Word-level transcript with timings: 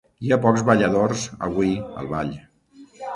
Hi 0.27 0.31
ha 0.35 0.37
pocs 0.45 0.61
balladors, 0.69 1.25
avui, 1.49 1.69
al 2.01 2.09
ball. 2.15 2.33